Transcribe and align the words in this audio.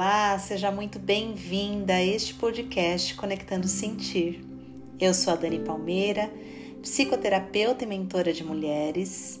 olá, 0.00 0.38
seja 0.38 0.70
muito 0.70 0.98
bem-vinda 0.98 1.92
a 1.92 2.02
este 2.02 2.32
podcast 2.32 3.14
Conectando 3.16 3.68
Sentir. 3.68 4.42
Eu 4.98 5.12
sou 5.12 5.34
a 5.34 5.36
Dani 5.36 5.58
Palmeira, 5.58 6.32
psicoterapeuta 6.80 7.84
e 7.84 7.86
mentora 7.86 8.32
de 8.32 8.42
mulheres, 8.42 9.38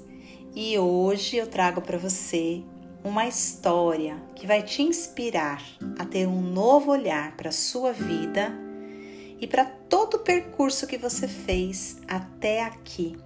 e 0.54 0.78
hoje 0.78 1.38
eu 1.38 1.46
trago 1.46 1.80
para 1.80 1.96
você 1.96 2.62
uma 3.02 3.26
história 3.26 4.22
que 4.34 4.46
vai 4.46 4.62
te 4.62 4.82
inspirar 4.82 5.64
a 5.98 6.04
ter 6.04 6.28
um 6.28 6.42
novo 6.42 6.92
olhar 6.92 7.34
para 7.38 7.48
a 7.48 7.52
sua 7.52 7.94
vida 7.94 8.52
e 9.40 9.46
para 9.46 9.64
todo 9.64 10.18
o 10.18 10.20
percurso 10.20 10.86
que 10.86 10.98
você 10.98 11.26
fez 11.26 12.02
até 12.06 12.64
aqui. 12.64 13.16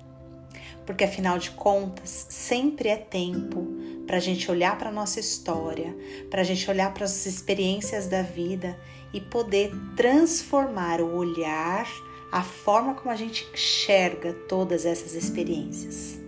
Porque 0.87 1.03
afinal 1.03 1.37
de 1.37 1.51
contas, 1.51 2.27
sempre 2.31 2.91
é 2.91 2.97
tempo 2.97 3.67
para 4.07 4.17
a 4.17 4.21
gente 4.21 4.51
olhar 4.51 4.77
para 4.79 4.91
a 4.91 4.93
nossa 4.93 5.21
história, 5.21 5.95
para 6.31 6.43
a 6.43 6.45
gente 6.45 6.69
olhar 6.71 6.93
para 6.93 7.05
as 7.05 7.27
experiências 7.27 8.07
da 8.07 8.23
vida 8.23 8.79
e 9.13 9.21
poder 9.21 9.73
transformar 9.97 11.01
o 11.01 11.15
olhar, 11.17 11.87
a 12.31 12.43
forma 12.43 12.95
como 12.95 13.11
a 13.11 13.17
gente 13.17 13.49
enxerga 13.53 14.33
todas 14.49 14.85
essas 14.85 15.15
experiências. 15.15 16.19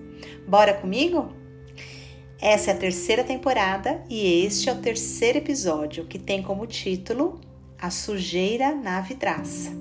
Bora 0.46 0.72
comigo? 0.72 1.32
Essa 2.40 2.70
é 2.70 2.74
a 2.74 2.76
terceira 2.76 3.24
temporada 3.24 4.04
e 4.08 4.44
este 4.44 4.68
é 4.68 4.72
o 4.72 4.80
terceiro 4.80 5.38
episódio 5.38 6.06
que 6.06 6.18
tem 6.18 6.42
como 6.42 6.66
título 6.66 7.40
A 7.78 7.90
Sujeira 7.90 8.74
na 8.74 9.00
Vidraça. 9.00 9.72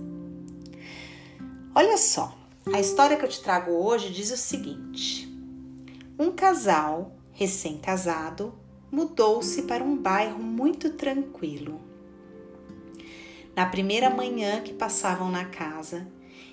Olha 1.75 1.97
só, 1.97 2.35
a 2.73 2.79
história 2.79 3.17
que 3.17 3.25
eu 3.25 3.29
te 3.29 3.41
trago 3.41 3.71
hoje 3.71 4.09
diz 4.09 4.31
o 4.31 4.37
seguinte: 4.37 5.29
um 6.17 6.31
casal 6.31 7.14
recém-casado, 7.35 8.53
mudou-se 8.91 9.61
para 9.63 9.83
um 9.83 9.95
bairro 9.95 10.41
muito 10.41 10.91
tranquilo. 10.91 11.79
Na 13.55 13.65
primeira 13.65 14.09
manhã 14.09 14.61
que 14.61 14.73
passavam 14.73 15.29
na 15.29 15.45
casa, 15.45 16.07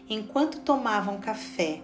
enquanto 0.08 0.60
tomavam 0.60 1.18
café, 1.18 1.80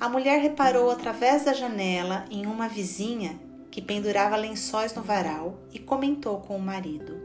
a 0.00 0.08
mulher 0.08 0.40
reparou 0.40 0.90
através 0.90 1.44
da 1.44 1.52
janela 1.52 2.24
em 2.30 2.46
uma 2.46 2.68
vizinha 2.68 3.38
que 3.70 3.82
pendurava 3.82 4.36
lençóis 4.36 4.94
no 4.94 5.02
varal 5.02 5.60
e 5.72 5.78
comentou 5.78 6.40
com 6.40 6.56
o 6.56 6.60
marido: 6.60 7.20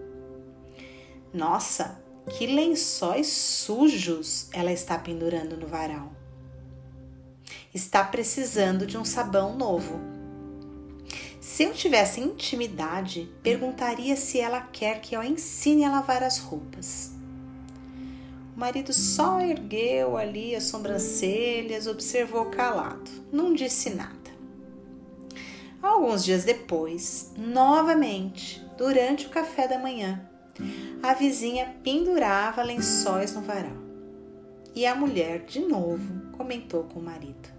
Nossa, 1.33 1.99
que 2.37 2.47
lençóis 2.47 3.27
sujos 3.27 4.49
ela 4.51 4.71
está 4.71 4.97
pendurando 4.97 5.55
no 5.55 5.67
varal. 5.67 6.11
Está 7.73 8.03
precisando 8.03 8.85
de 8.85 8.97
um 8.97 9.05
sabão 9.05 9.55
novo. 9.55 10.14
Se 11.45 11.61
eu 11.61 11.73
tivesse 11.73 12.19
intimidade, 12.19 13.31
perguntaria 13.43 14.15
se 14.15 14.39
ela 14.39 14.61
quer 14.61 14.99
que 14.99 15.15
eu 15.15 15.23
ensine 15.23 15.85
a 15.85 15.91
lavar 15.91 16.23
as 16.23 16.39
roupas. 16.39 17.11
O 18.55 18.59
marido 18.59 18.91
só 18.91 19.39
ergueu 19.39 20.17
ali 20.17 20.55
as 20.55 20.63
sobrancelhas, 20.63 21.85
observou 21.85 22.45
calado, 22.45 23.11
não 23.31 23.53
disse 23.53 23.91
nada. 23.91 24.31
Alguns 25.83 26.25
dias 26.25 26.43
depois, 26.43 27.31
novamente, 27.37 28.65
durante 28.75 29.27
o 29.27 29.29
café 29.29 29.67
da 29.67 29.77
manhã, 29.77 30.27
a 31.03 31.13
vizinha 31.13 31.75
pendurava 31.83 32.63
lençóis 32.63 33.35
no 33.35 33.41
varal. 33.41 33.77
E 34.73 34.83
a 34.83 34.95
mulher, 34.95 35.45
de 35.45 35.59
novo, 35.59 36.31
comentou 36.31 36.85
com 36.85 36.99
o 36.99 37.03
marido. 37.03 37.54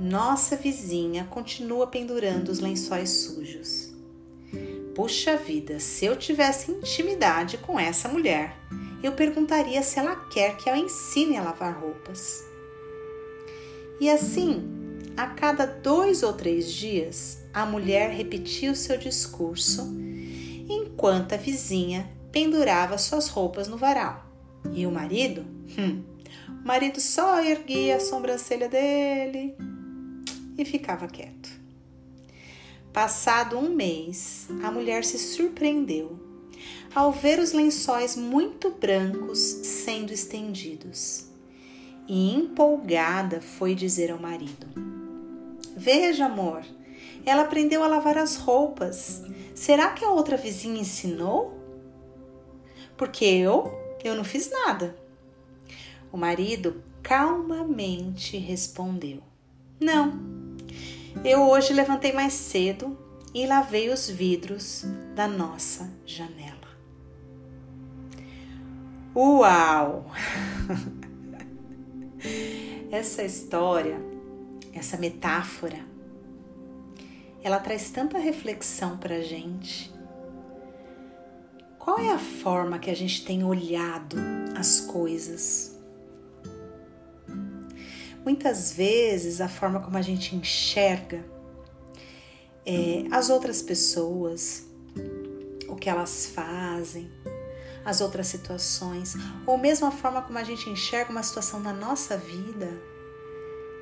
Nossa 0.00 0.56
vizinha 0.56 1.28
continua 1.28 1.86
pendurando 1.86 2.48
os 2.48 2.58
lençóis 2.58 3.10
sujos. 3.10 3.92
Puxa 4.94 5.36
vida, 5.36 5.78
se 5.78 6.06
eu 6.06 6.16
tivesse 6.16 6.70
intimidade 6.70 7.58
com 7.58 7.78
essa 7.78 8.08
mulher, 8.08 8.56
eu 9.02 9.12
perguntaria 9.12 9.82
se 9.82 9.98
ela 9.98 10.16
quer 10.16 10.56
que 10.56 10.70
eu 10.70 10.74
ensine 10.74 11.36
a 11.36 11.42
lavar 11.42 11.78
roupas. 11.78 12.42
E 14.00 14.08
assim, 14.08 14.66
a 15.18 15.26
cada 15.26 15.66
dois 15.66 16.22
ou 16.22 16.32
três 16.32 16.72
dias, 16.72 17.44
a 17.52 17.66
mulher 17.66 18.08
repetia 18.08 18.72
o 18.72 18.76
seu 18.76 18.96
discurso, 18.96 19.82
enquanto 20.66 21.34
a 21.34 21.36
vizinha 21.36 22.10
pendurava 22.32 22.96
suas 22.96 23.28
roupas 23.28 23.68
no 23.68 23.76
varal. 23.76 24.24
E 24.72 24.86
o 24.86 24.90
marido? 24.90 25.44
Hum, 25.78 26.02
o 26.48 26.66
marido 26.66 26.98
só 27.02 27.44
erguia 27.44 27.96
a 27.96 28.00
sobrancelha 28.00 28.66
dele 28.66 29.54
e 30.62 30.64
ficava 30.64 31.06
quieto. 31.06 31.50
Passado 32.92 33.56
um 33.56 33.74
mês, 33.74 34.48
a 34.62 34.70
mulher 34.70 35.04
se 35.04 35.18
surpreendeu 35.18 36.18
ao 36.94 37.12
ver 37.12 37.38
os 37.38 37.52
lençóis 37.52 38.16
muito 38.16 38.70
brancos 38.70 39.38
sendo 39.38 40.12
estendidos. 40.12 41.26
E 42.08 42.34
empolgada 42.34 43.40
foi 43.40 43.74
dizer 43.74 44.10
ao 44.10 44.18
marido: 44.18 44.66
Veja, 45.76 46.26
amor, 46.26 46.64
ela 47.24 47.42
aprendeu 47.42 47.84
a 47.84 47.86
lavar 47.86 48.18
as 48.18 48.36
roupas. 48.36 49.22
Será 49.54 49.90
que 49.90 50.04
a 50.04 50.10
outra 50.10 50.36
vizinha 50.36 50.80
ensinou? 50.80 51.56
Porque 52.96 53.24
eu, 53.24 53.72
eu 54.02 54.16
não 54.16 54.24
fiz 54.24 54.50
nada. 54.50 54.96
O 56.12 56.16
marido 56.16 56.82
calmamente 57.02 58.36
respondeu: 58.36 59.22
Não, 59.78 60.18
eu 61.24 61.42
hoje 61.48 61.72
levantei 61.72 62.12
mais 62.12 62.32
cedo 62.32 62.96
e 63.34 63.46
lavei 63.46 63.90
os 63.90 64.08
vidros 64.08 64.84
da 65.14 65.26
nossa 65.28 65.90
janela. 66.04 66.58
Uau! 69.14 70.10
essa 72.90 73.22
história, 73.22 74.00
essa 74.72 74.96
metáfora, 74.96 75.78
ela 77.42 77.58
traz 77.58 77.90
tanta 77.90 78.18
reflexão 78.18 78.96
para 78.96 79.22
gente. 79.22 79.92
Qual 81.78 81.98
é 81.98 82.12
a 82.12 82.18
forma 82.18 82.78
que 82.78 82.90
a 82.90 82.94
gente 82.94 83.24
tem 83.24 83.42
olhado 83.42 84.16
as 84.56 84.80
coisas? 84.82 85.79
Muitas 88.30 88.72
vezes 88.72 89.40
a 89.40 89.48
forma 89.48 89.80
como 89.80 89.96
a 89.96 90.02
gente 90.02 90.36
enxerga 90.36 91.24
é, 92.64 93.04
as 93.10 93.28
outras 93.28 93.60
pessoas, 93.60 94.64
o 95.66 95.74
que 95.74 95.90
elas 95.90 96.26
fazem, 96.26 97.10
as 97.84 98.00
outras 98.00 98.28
situações, 98.28 99.16
ou 99.44 99.58
mesmo 99.58 99.88
a 99.88 99.90
forma 99.90 100.22
como 100.22 100.38
a 100.38 100.44
gente 100.44 100.70
enxerga 100.70 101.10
uma 101.10 101.24
situação 101.24 101.60
da 101.60 101.72
nossa 101.72 102.16
vida, 102.16 102.68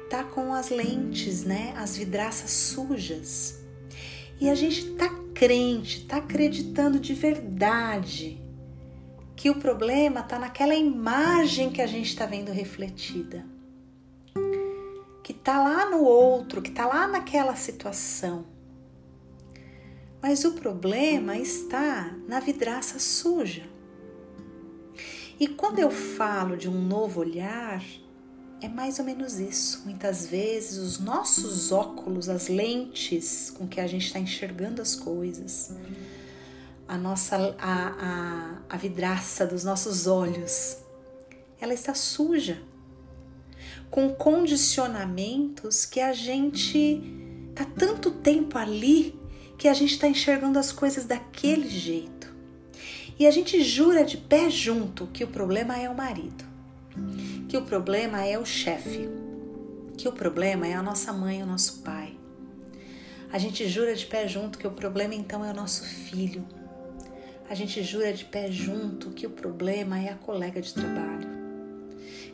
tá 0.08 0.24
com 0.24 0.54
as 0.54 0.70
lentes, 0.70 1.44
né, 1.44 1.74
as 1.76 1.94
vidraças 1.94 2.50
sujas. 2.50 3.58
E 4.40 4.48
a 4.48 4.54
gente 4.54 4.92
tá 4.92 5.10
crente, 5.34 6.06
tá 6.06 6.16
acreditando 6.16 6.98
de 6.98 7.12
verdade 7.12 8.40
que 9.36 9.50
o 9.50 9.56
problema 9.56 10.22
tá 10.22 10.38
naquela 10.38 10.74
imagem 10.74 11.68
que 11.68 11.82
a 11.82 11.86
gente 11.86 12.08
está 12.08 12.24
vendo 12.24 12.50
refletida 12.50 13.57
está 15.48 15.62
lá 15.62 15.88
no 15.88 16.02
outro, 16.04 16.60
que 16.60 16.68
está 16.68 16.84
lá 16.84 17.08
naquela 17.08 17.56
situação. 17.56 18.44
Mas 20.20 20.44
o 20.44 20.52
problema 20.52 21.38
está 21.38 22.14
na 22.28 22.38
vidraça 22.38 22.98
suja. 22.98 23.62
E 25.40 25.48
quando 25.48 25.78
eu 25.78 25.90
falo 25.90 26.54
de 26.54 26.68
um 26.68 26.78
novo 26.78 27.20
olhar, 27.20 27.82
é 28.60 28.68
mais 28.68 28.98
ou 28.98 29.06
menos 29.06 29.40
isso. 29.40 29.84
Muitas 29.86 30.26
vezes 30.26 30.76
os 30.76 30.98
nossos 30.98 31.72
óculos, 31.72 32.28
as 32.28 32.48
lentes 32.48 33.48
com 33.48 33.66
que 33.66 33.80
a 33.80 33.86
gente 33.86 34.04
está 34.08 34.18
enxergando 34.18 34.82
as 34.82 34.94
coisas, 34.94 35.72
a 36.86 36.98
nossa 36.98 37.56
a, 37.58 37.72
a, 37.88 38.58
a 38.68 38.76
vidraça 38.76 39.46
dos 39.46 39.64
nossos 39.64 40.06
olhos, 40.06 40.76
ela 41.58 41.72
está 41.72 41.94
suja 41.94 42.67
com 43.90 44.10
condicionamentos 44.10 45.84
que 45.86 46.00
a 46.00 46.12
gente 46.12 47.02
tá 47.54 47.64
tanto 47.64 48.10
tempo 48.10 48.58
ali 48.58 49.18
que 49.56 49.66
a 49.66 49.74
gente 49.74 49.94
está 49.94 50.06
enxergando 50.06 50.58
as 50.58 50.70
coisas 50.70 51.04
daquele 51.04 51.68
jeito. 51.68 52.32
E 53.18 53.26
a 53.26 53.30
gente 53.30 53.60
jura 53.62 54.04
de 54.04 54.16
pé 54.16 54.48
junto 54.48 55.08
que 55.08 55.24
o 55.24 55.28
problema 55.28 55.76
é 55.76 55.90
o 55.90 55.94
marido, 55.94 56.44
que 57.48 57.56
o 57.56 57.62
problema 57.62 58.24
é 58.24 58.38
o 58.38 58.44
chefe, 58.44 59.08
que 59.96 60.06
o 60.06 60.12
problema 60.12 60.66
é 60.66 60.74
a 60.74 60.82
nossa 60.82 61.12
mãe, 61.12 61.42
o 61.42 61.46
nosso 61.46 61.82
pai. 61.82 62.16
A 63.32 63.38
gente 63.38 63.66
jura 63.66 63.94
de 63.94 64.06
pé 64.06 64.28
junto 64.28 64.58
que 64.58 64.66
o 64.66 64.70
problema 64.70 65.14
então 65.14 65.44
é 65.44 65.50
o 65.50 65.54
nosso 65.54 65.82
filho. 65.82 66.46
A 67.50 67.54
gente 67.54 67.82
jura 67.82 68.12
de 68.12 68.24
pé 68.24 68.50
junto 68.52 69.10
que 69.10 69.26
o 69.26 69.30
problema 69.30 69.98
é 69.98 70.10
a 70.10 70.14
colega 70.14 70.60
de 70.62 70.72
trabalho 70.72 71.37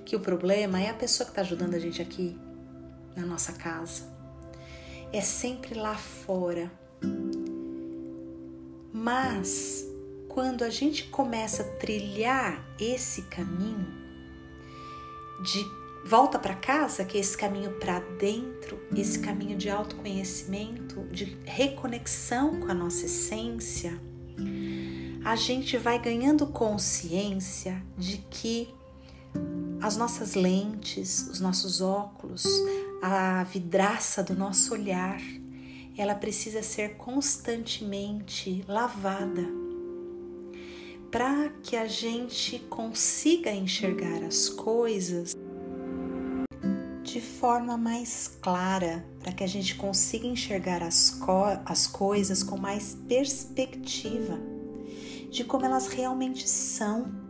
que 0.04 0.14
o 0.14 0.20
problema 0.20 0.80
é 0.80 0.90
a 0.90 0.94
pessoa 0.94 1.24
que 1.24 1.32
está 1.32 1.40
ajudando 1.40 1.74
a 1.74 1.78
gente 1.78 2.00
aqui 2.00 2.36
na 3.16 3.24
nossa 3.24 3.52
casa. 3.52 4.02
É 5.12 5.20
sempre 5.20 5.74
lá 5.74 5.94
fora. 5.94 6.70
Mas 8.92 9.86
quando 10.28 10.62
a 10.62 10.70
gente 10.70 11.04
começa 11.04 11.62
a 11.62 11.66
trilhar 11.76 12.64
esse 12.78 13.22
caminho 13.22 13.86
de 15.42 15.64
volta 16.04 16.38
para 16.38 16.54
casa, 16.54 17.04
que 17.04 17.16
é 17.16 17.20
esse 17.20 17.36
caminho 17.36 17.72
para 17.78 18.00
dentro, 18.00 18.78
esse 18.94 19.20
caminho 19.20 19.56
de 19.56 19.70
autoconhecimento, 19.70 21.02
de 21.10 21.38
reconexão 21.44 22.60
com 22.60 22.70
a 22.70 22.74
nossa 22.74 23.06
essência, 23.06 23.98
a 25.24 25.36
gente 25.36 25.78
vai 25.78 25.98
ganhando 25.98 26.46
consciência 26.46 27.82
de 27.96 28.18
que 28.18 28.68
as 29.80 29.96
nossas 29.96 30.34
lentes, 30.34 31.28
os 31.28 31.40
nossos 31.40 31.80
óculos, 31.80 32.44
a 33.02 33.44
vidraça 33.44 34.22
do 34.22 34.34
nosso 34.34 34.72
olhar, 34.72 35.20
ela 35.96 36.14
precisa 36.14 36.62
ser 36.62 36.96
constantemente 36.96 38.64
lavada 38.66 39.46
para 41.10 41.48
que 41.62 41.76
a 41.76 41.86
gente 41.86 42.58
consiga 42.68 43.52
enxergar 43.52 44.24
as 44.24 44.48
coisas 44.48 45.36
de 47.02 47.20
forma 47.20 47.76
mais 47.76 48.26
clara, 48.40 49.06
para 49.20 49.30
que 49.30 49.44
a 49.44 49.46
gente 49.46 49.76
consiga 49.76 50.26
enxergar 50.26 50.82
as, 50.82 51.10
co 51.10 51.44
as 51.64 51.86
coisas 51.86 52.42
com 52.42 52.56
mais 52.56 52.98
perspectiva 53.06 54.36
de 55.30 55.44
como 55.44 55.64
elas 55.64 55.86
realmente 55.86 56.48
são. 56.48 57.23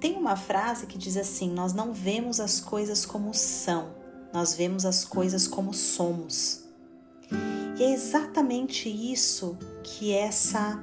Tem 0.00 0.16
uma 0.16 0.34
frase 0.34 0.86
que 0.86 0.96
diz 0.96 1.18
assim: 1.18 1.50
Nós 1.50 1.74
não 1.74 1.92
vemos 1.92 2.40
as 2.40 2.58
coisas 2.58 3.04
como 3.04 3.34
são, 3.34 3.90
nós 4.32 4.54
vemos 4.54 4.86
as 4.86 5.04
coisas 5.04 5.46
como 5.46 5.74
somos. 5.74 6.64
E 7.78 7.82
é 7.82 7.92
exatamente 7.92 8.88
isso 8.88 9.58
que 9.82 10.12
essa 10.12 10.82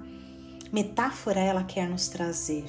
metáfora 0.72 1.40
ela 1.40 1.64
quer 1.64 1.90
nos 1.90 2.08
trazer. 2.08 2.66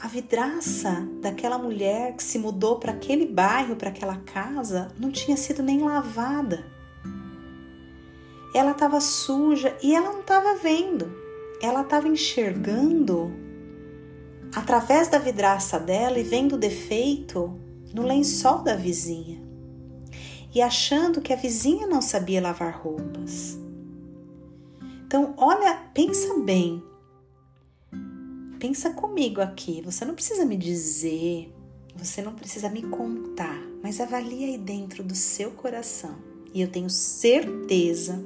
A 0.00 0.08
vidraça 0.08 1.08
daquela 1.22 1.56
mulher 1.56 2.14
que 2.16 2.22
se 2.22 2.38
mudou 2.38 2.78
para 2.78 2.92
aquele 2.92 3.26
bairro, 3.26 3.76
para 3.76 3.88
aquela 3.88 4.16
casa, 4.18 4.88
não 4.98 5.10
tinha 5.10 5.36
sido 5.36 5.62
nem 5.62 5.82
lavada. 5.82 6.66
Ela 8.52 8.72
estava 8.72 9.00
suja 9.00 9.76
e 9.82 9.94
ela 9.94 10.12
não 10.12 10.20
estava 10.20 10.56
vendo. 10.56 11.10
Ela 11.62 11.82
estava 11.82 12.06
enxergando 12.06 13.32
através 14.54 15.08
da 15.08 15.18
vidraça 15.18 15.78
dela 15.78 16.18
e 16.18 16.22
vendo 16.22 16.54
o 16.54 16.58
defeito 16.58 17.58
no 17.92 18.02
lençol 18.02 18.58
da 18.58 18.76
vizinha. 18.76 19.42
E 20.54 20.62
achando 20.62 21.20
que 21.20 21.32
a 21.32 21.36
vizinha 21.36 21.86
não 21.86 22.00
sabia 22.00 22.40
lavar 22.40 22.80
roupas. 22.80 23.58
Então, 25.06 25.34
olha, 25.36 25.74
pensa 25.92 26.38
bem. 26.38 26.82
Pensa 28.60 28.90
comigo 28.90 29.40
aqui. 29.40 29.82
Você 29.84 30.04
não 30.04 30.14
precisa 30.14 30.44
me 30.44 30.56
dizer, 30.56 31.52
você 31.96 32.22
não 32.22 32.34
precisa 32.34 32.68
me 32.68 32.82
contar, 32.82 33.60
mas 33.82 34.00
avalie 34.00 34.44
aí 34.44 34.58
dentro 34.58 35.02
do 35.02 35.14
seu 35.14 35.50
coração. 35.50 36.16
E 36.52 36.60
eu 36.60 36.68
tenho 36.68 36.88
certeza. 36.88 38.24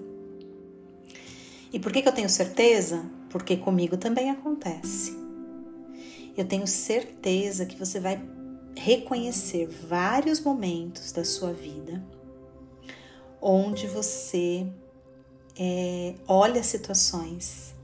E 1.73 1.79
por 1.79 1.91
que, 1.93 2.03
que 2.03 2.09
eu 2.09 2.15
tenho 2.15 2.29
certeza? 2.29 3.05
Porque 3.31 3.57
comigo 3.57 3.97
também 3.97 4.31
acontece. 4.31 5.18
Eu 6.39 6.45
tenho 6.45 6.69
certeza 6.69 7.67
que 7.67 7.77
você 7.77 7.99
vai 7.99 8.23
reconhecer 8.77 9.67
vários 9.67 10.39
momentos 10.39 11.11
da 11.11 11.25
sua 11.25 11.53
vida 11.53 12.01
onde 13.43 13.89
você 13.89 14.65
é, 15.59 16.15
olha 16.29 16.63
situações 16.63 17.75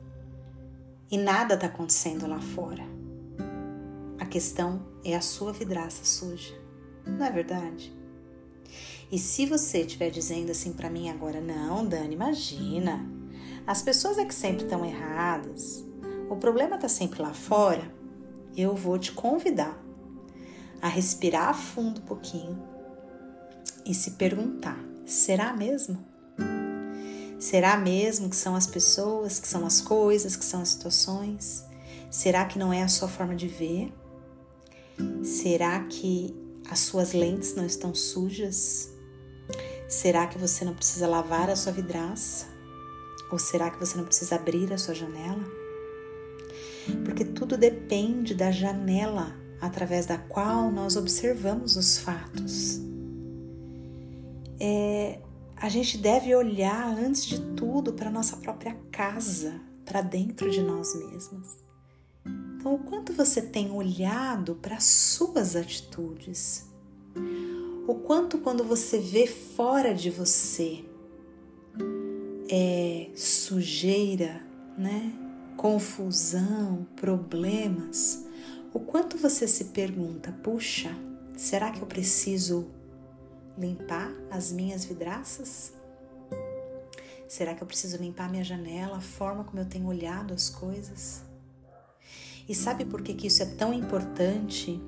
e 1.10 1.18
nada 1.18 1.54
está 1.54 1.66
acontecendo 1.66 2.28
lá 2.28 2.40
fora. 2.40 2.84
A 4.20 4.24
questão 4.24 4.86
é 5.04 5.16
a 5.16 5.20
sua 5.20 5.52
vidraça 5.52 6.04
suja, 6.04 6.54
não 7.04 7.26
é 7.26 7.32
verdade? 7.32 7.92
E 9.10 9.18
se 9.18 9.46
você 9.46 9.80
estiver 9.80 10.10
dizendo 10.10 10.52
assim 10.52 10.72
para 10.72 10.88
mim 10.88 11.08
agora, 11.08 11.40
não, 11.40 11.84
Dani, 11.84 12.14
imagina, 12.14 13.04
as 13.66 13.82
pessoas 13.82 14.16
é 14.16 14.24
que 14.24 14.34
sempre 14.34 14.62
estão 14.62 14.84
erradas, 14.84 15.84
o 16.30 16.36
problema 16.36 16.76
está 16.76 16.88
sempre 16.88 17.20
lá 17.20 17.34
fora, 17.34 17.92
eu 18.56 18.74
vou 18.74 18.98
te 18.98 19.12
convidar 19.12 19.82
a 20.80 20.88
respirar 20.88 21.54
fundo 21.54 22.00
um 22.00 22.04
pouquinho 22.04 22.62
e 23.86 23.94
se 23.94 24.12
perguntar: 24.12 24.78
será 25.06 25.52
mesmo? 25.52 26.04
Será 27.38 27.76
mesmo 27.76 28.30
que 28.30 28.36
são 28.36 28.54
as 28.54 28.66
pessoas, 28.66 29.38
que 29.38 29.46
são 29.46 29.66
as 29.66 29.80
coisas, 29.80 30.36
que 30.36 30.44
são 30.44 30.62
as 30.62 30.68
situações? 30.68 31.64
Será 32.10 32.44
que 32.44 32.58
não 32.58 32.72
é 32.72 32.82
a 32.82 32.88
sua 32.88 33.08
forma 33.08 33.34
de 33.34 33.48
ver? 33.48 33.92
Será 35.22 35.80
que 35.84 36.34
as 36.70 36.80
suas 36.80 37.12
lentes 37.12 37.54
não 37.54 37.66
estão 37.66 37.94
sujas? 37.94 38.90
Será 39.88 40.26
que 40.26 40.38
você 40.38 40.64
não 40.64 40.74
precisa 40.74 41.06
lavar 41.06 41.50
a 41.50 41.56
sua 41.56 41.72
vidraça? 41.72 42.46
Ou 43.30 43.38
será 43.38 43.70
que 43.70 43.78
você 43.78 43.96
não 43.96 44.04
precisa 44.04 44.36
abrir 44.36 44.72
a 44.72 44.78
sua 44.78 44.94
janela? 44.94 45.63
Porque 47.04 47.24
tudo 47.24 47.56
depende 47.56 48.34
da 48.34 48.50
janela 48.50 49.34
através 49.60 50.06
da 50.06 50.18
qual 50.18 50.70
nós 50.70 50.96
observamos 50.96 51.76
os 51.76 51.98
fatos. 51.98 52.80
É, 54.60 55.20
a 55.56 55.68
gente 55.68 55.96
deve 55.98 56.34
olhar 56.34 56.96
antes 56.98 57.24
de 57.24 57.40
tudo 57.54 57.92
para 57.92 58.10
nossa 58.10 58.36
própria 58.36 58.76
casa, 58.90 59.60
para 59.84 60.00
dentro 60.00 60.50
de 60.50 60.60
nós 60.60 60.94
mesmos. 60.94 61.64
Então, 62.56 62.74
o 62.74 62.78
quanto 62.78 63.12
você 63.12 63.42
tem 63.42 63.70
olhado 63.70 64.54
para 64.56 64.80
suas 64.80 65.54
atitudes? 65.54 66.66
O 67.86 67.94
quanto 67.94 68.38
quando 68.38 68.64
você 68.64 68.98
vê 68.98 69.26
fora 69.26 69.94
de 69.94 70.10
você 70.10 70.84
é 72.48 73.10
sujeira, 73.14 74.42
né? 74.78 75.23
Confusão, 75.64 76.86
problemas. 76.94 78.26
O 78.70 78.78
quanto 78.78 79.16
você 79.16 79.48
se 79.48 79.64
pergunta, 79.72 80.30
puxa, 80.30 80.94
será 81.34 81.70
que 81.70 81.80
eu 81.80 81.86
preciso 81.86 82.68
limpar 83.56 84.12
as 84.30 84.52
minhas 84.52 84.84
vidraças? 84.84 85.72
Será 87.26 87.54
que 87.54 87.62
eu 87.62 87.66
preciso 87.66 87.96
limpar 87.96 88.30
minha 88.30 88.44
janela, 88.44 88.98
a 88.98 89.00
forma 89.00 89.42
como 89.42 89.58
eu 89.58 89.64
tenho 89.64 89.86
olhado 89.86 90.34
as 90.34 90.50
coisas? 90.50 91.22
E 92.46 92.54
sabe 92.54 92.84
por 92.84 93.00
que, 93.00 93.14
que 93.14 93.28
isso 93.28 93.42
é 93.42 93.46
tão 93.46 93.72
importante? 93.72 94.78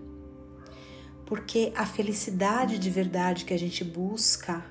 Porque 1.25 1.73
a 1.75 1.87
felicidade 1.87 2.79
de 2.79 2.91
verdade 2.91 3.47
que 3.47 3.55
a 3.55 3.59
gente 3.59 3.83
busca, 3.83 4.63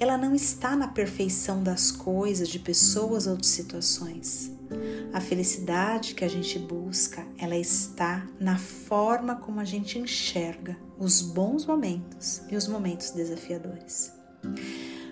ela 0.00 0.16
não 0.16 0.34
está 0.34 0.74
na 0.74 0.88
perfeição 0.88 1.62
das 1.62 1.90
coisas, 1.90 2.48
de 2.48 2.58
pessoas 2.58 3.26
ou 3.26 3.36
de 3.36 3.46
situações. 3.46 4.50
A 5.14 5.20
felicidade 5.20 6.12
que 6.12 6.24
a 6.24 6.28
gente 6.28 6.58
busca, 6.58 7.24
ela 7.38 7.56
está 7.56 8.26
na 8.40 8.58
forma 8.58 9.36
como 9.36 9.60
a 9.60 9.64
gente 9.64 9.96
enxerga 9.96 10.76
os 10.98 11.22
bons 11.22 11.64
momentos 11.64 12.42
e 12.50 12.56
os 12.56 12.66
momentos 12.66 13.12
desafiadores. 13.12 14.12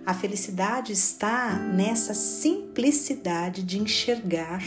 A 0.04 0.12
felicidade 0.12 0.90
está 0.90 1.56
nessa 1.56 2.14
simplicidade 2.14 3.62
de 3.62 3.78
enxergar 3.78 4.64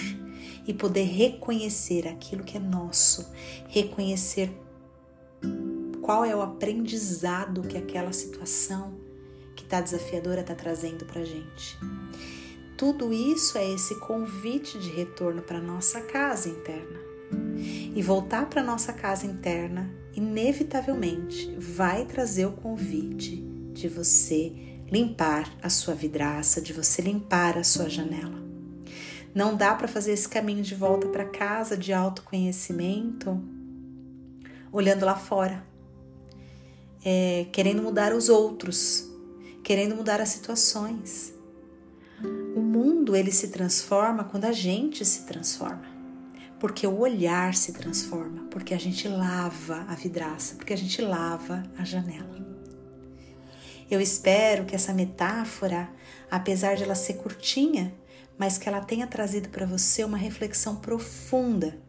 e 0.66 0.74
poder 0.74 1.04
reconhecer 1.04 2.08
aquilo 2.08 2.46
que 2.46 2.56
é 2.56 2.62
nosso, 2.62 3.30
reconhecer 3.68 4.58
qual 6.02 6.24
é 6.24 6.34
o 6.34 6.42
aprendizado 6.42 7.68
que 7.68 7.78
aquela 7.78 8.14
situação 8.14 8.94
que 9.54 9.66
está 9.66 9.82
desafiadora 9.82 10.40
está 10.40 10.56
trazendo 10.56 11.04
para 11.04 11.26
gente. 11.26 11.78
Tudo 12.78 13.14
isso 13.14 13.58
é 13.58 13.72
esse 13.72 13.96
convite 13.96 14.78
de 14.78 14.90
retorno 14.90 15.42
para 15.42 15.62
nossa 15.62 16.02
casa 16.02 16.50
interna. 16.50 17.00
E 17.96 18.02
voltar 18.02 18.50
para 18.50 18.62
nossa 18.62 18.92
casa 18.92 19.26
interna, 19.26 19.90
inevitavelmente, 20.14 21.56
vai 21.58 22.06
trazer 22.06 22.46
o 22.46 22.52
convite 22.52 23.38
de 23.74 23.88
você 23.88 24.52
limpar 24.92 25.50
a 25.62 25.70
sua 25.70 25.94
vidraça, 25.94 26.62
de 26.62 26.74
você 26.74 27.02
limpar 27.02 27.58
a 27.58 27.64
sua 27.64 27.90
janela. 27.90 28.44
Não 29.34 29.56
dá 29.56 29.74
para 29.74 29.88
fazer 29.88 30.12
esse 30.12 30.28
caminho 30.28 30.64
de 30.64 30.76
volta 30.76 31.08
para 31.08 31.26
casa 31.26 31.78
de 31.78 31.94
autoconhecimento 31.94 33.42
olhando 34.72 35.06
lá 35.06 35.16
fora, 35.16 35.66
é, 37.04 37.46
querendo 37.54 37.82
mudar 37.82 38.14
os 38.14 38.28
outros, 38.28 39.10
querendo 39.64 39.96
mudar 39.96 40.20
as 40.20 40.30
situações. 40.30 41.35
Mundo 42.76 43.16
ele 43.16 43.32
se 43.32 43.48
transforma 43.48 44.26
quando 44.26 44.44
a 44.44 44.52
gente 44.52 45.06
se 45.06 45.22
transforma. 45.22 45.86
Porque 46.60 46.86
o 46.86 47.00
olhar 47.00 47.56
se 47.56 47.72
transforma, 47.72 48.48
porque 48.52 48.74
a 48.74 48.78
gente 48.78 49.08
lava 49.08 49.86
a 49.88 49.96
vidraça, 49.96 50.56
porque 50.56 50.74
a 50.74 50.78
gente 50.78 51.02
lava 51.02 51.64
a 51.78 51.86
janela. 51.86 52.36
Eu 53.90 54.02
espero 54.02 54.66
que 54.66 54.76
essa 54.76 54.94
metáfora, 54.94 55.90
apesar 56.30 56.76
de 56.76 56.84
ela 56.84 56.96
ser 56.96 57.14
curtinha, 57.14 57.94
mas 58.38 58.58
que 58.58 58.68
ela 58.68 58.82
tenha 58.82 59.08
trazido 59.08 59.48
para 59.48 59.66
você 59.66 60.04
uma 60.04 60.18
reflexão 60.18 60.76
profunda 60.76 61.80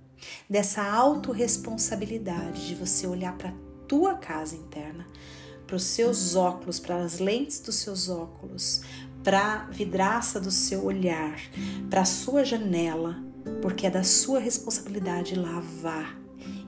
dessa 0.48 0.84
autorresponsabilidade 0.84 2.68
de 2.68 2.76
você 2.76 3.08
olhar 3.08 3.36
para 3.36 3.48
a 3.48 3.54
tua 3.88 4.14
casa 4.14 4.54
interna, 4.54 5.04
para 5.66 5.76
os 5.76 5.82
seus 5.82 6.36
óculos, 6.36 6.78
para 6.78 6.96
as 6.96 7.18
lentes 7.18 7.58
dos 7.58 7.76
seus 7.76 8.08
óculos, 8.08 8.82
para 9.26 9.66
vidraça 9.72 10.38
do 10.38 10.52
seu 10.52 10.84
olhar, 10.84 11.36
para 11.90 12.02
a 12.02 12.04
sua 12.04 12.44
janela, 12.44 13.16
porque 13.60 13.88
é 13.88 13.90
da 13.90 14.04
sua 14.04 14.38
responsabilidade 14.38 15.34
lavar. 15.34 16.16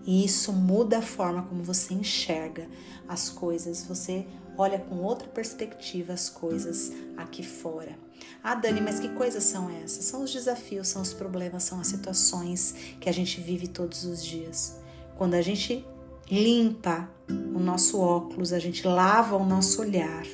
E 0.04 0.24
isso 0.24 0.52
muda 0.52 0.98
a 0.98 1.02
forma 1.02 1.44
como 1.44 1.62
você 1.62 1.94
enxerga 1.94 2.66
as 3.06 3.28
coisas, 3.30 3.86
você 3.86 4.26
olha 4.56 4.76
com 4.76 4.96
outra 4.96 5.28
perspectiva 5.28 6.12
as 6.12 6.28
coisas 6.28 6.90
aqui 7.16 7.44
fora. 7.44 7.96
Ah, 8.42 8.56
Dani, 8.56 8.80
mas 8.80 8.98
que 8.98 9.10
coisas 9.10 9.44
são 9.44 9.70
essas? 9.70 10.06
São 10.06 10.24
os 10.24 10.32
desafios, 10.32 10.88
são 10.88 11.00
os 11.00 11.12
problemas, 11.12 11.62
são 11.62 11.78
as 11.78 11.86
situações 11.86 12.74
que 13.00 13.08
a 13.08 13.12
gente 13.12 13.40
vive 13.40 13.68
todos 13.68 14.04
os 14.04 14.24
dias. 14.24 14.80
Quando 15.16 15.34
a 15.34 15.42
gente 15.42 15.86
limpa 16.28 17.08
o 17.54 17.60
nosso 17.60 18.00
óculos, 18.00 18.52
a 18.52 18.58
gente 18.58 18.84
lava 18.84 19.36
o 19.36 19.46
nosso 19.46 19.80
olhar 19.80 20.26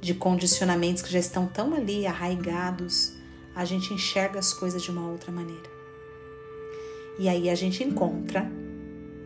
de 0.00 0.14
condicionamentos 0.14 1.02
que 1.02 1.12
já 1.12 1.18
estão 1.18 1.46
tão 1.46 1.74
ali 1.74 2.06
arraigados, 2.06 3.12
a 3.54 3.64
gente 3.64 3.92
enxerga 3.92 4.38
as 4.38 4.52
coisas 4.52 4.82
de 4.82 4.90
uma 4.90 5.08
outra 5.08 5.30
maneira. 5.30 5.68
E 7.18 7.28
aí 7.28 7.50
a 7.50 7.54
gente 7.54 7.84
encontra, 7.84 8.50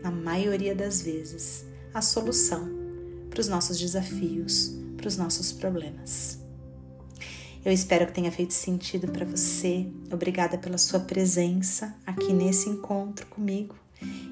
na 0.02 0.11
maioria 0.11 0.75
das 0.75 1.02
vezes, 1.02 1.64
a 1.93 2.02
solução 2.02 2.69
para 3.31 3.40
os 3.40 3.49
nossos 3.49 3.78
desafios, 3.78 4.76
para 4.97 5.07
os 5.07 5.16
nossos 5.16 5.52
problemas. 5.52 6.38
Eu 7.64 7.73
espero 7.73 8.07
que 8.07 8.12
tenha 8.12 8.31
feito 8.31 8.52
sentido 8.52 9.11
para 9.11 9.25
você. 9.25 9.87
Obrigada 10.12 10.59
pela 10.59 10.76
sua 10.76 11.00
presença 11.00 11.95
aqui 12.07 12.33
nesse 12.33 12.69
encontro 12.69 13.26
comigo. 13.26 13.75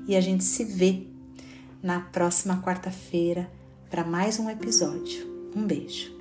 E 0.07 0.15
a 0.15 0.21
gente 0.21 0.45
se 0.45 0.65
vê 0.65 1.07
na 1.83 2.01
próxima 2.01 2.61
quarta-feira 2.63 3.51
para 3.89 4.05
mais 4.05 4.39
um 4.39 4.51
episódio. 4.51 5.27
Um 5.57 5.67
beijo. 5.67 6.12